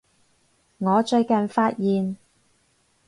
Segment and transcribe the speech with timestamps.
[0.79, 2.17] 我最近發現